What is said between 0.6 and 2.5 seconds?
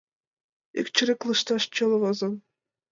Ик чырык лышташ чоло возен...